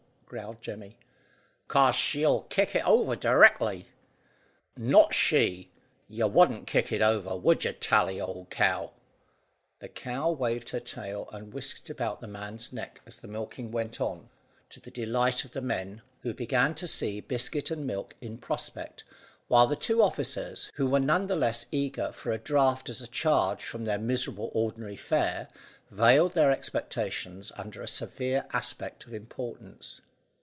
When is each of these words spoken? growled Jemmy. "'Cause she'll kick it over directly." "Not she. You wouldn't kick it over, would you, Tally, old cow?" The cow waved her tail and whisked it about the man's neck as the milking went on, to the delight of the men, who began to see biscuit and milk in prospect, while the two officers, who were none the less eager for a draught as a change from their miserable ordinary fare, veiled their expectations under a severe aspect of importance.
growled 0.33 0.61
Jemmy. 0.61 0.97
"'Cause 1.67 1.93
she'll 1.93 2.43
kick 2.43 2.73
it 2.73 2.87
over 2.87 3.17
directly." 3.17 3.87
"Not 4.77 5.13
she. 5.13 5.69
You 6.07 6.25
wouldn't 6.25 6.67
kick 6.67 6.93
it 6.93 7.01
over, 7.01 7.35
would 7.35 7.65
you, 7.65 7.73
Tally, 7.73 8.21
old 8.21 8.49
cow?" 8.49 8.93
The 9.79 9.89
cow 9.89 10.31
waved 10.31 10.69
her 10.69 10.79
tail 10.79 11.27
and 11.33 11.51
whisked 11.53 11.89
it 11.89 11.91
about 11.91 12.21
the 12.21 12.29
man's 12.29 12.71
neck 12.71 13.01
as 13.05 13.17
the 13.19 13.27
milking 13.27 13.71
went 13.71 13.99
on, 13.99 14.29
to 14.69 14.79
the 14.79 14.89
delight 14.89 15.43
of 15.43 15.51
the 15.51 15.59
men, 15.59 16.01
who 16.21 16.33
began 16.33 16.75
to 16.75 16.87
see 16.87 17.19
biscuit 17.19 17.69
and 17.69 17.85
milk 17.85 18.15
in 18.21 18.37
prospect, 18.37 19.03
while 19.49 19.67
the 19.67 19.75
two 19.75 20.01
officers, 20.01 20.71
who 20.75 20.87
were 20.87 21.01
none 21.01 21.27
the 21.27 21.35
less 21.35 21.65
eager 21.73 22.09
for 22.13 22.31
a 22.31 22.37
draught 22.37 22.87
as 22.87 23.01
a 23.01 23.07
change 23.07 23.65
from 23.65 23.83
their 23.83 23.99
miserable 23.99 24.49
ordinary 24.53 24.95
fare, 24.95 25.49
veiled 25.89 26.31
their 26.35 26.53
expectations 26.53 27.51
under 27.57 27.81
a 27.81 27.87
severe 27.89 28.45
aspect 28.53 29.03
of 29.05 29.13
importance. 29.13 29.99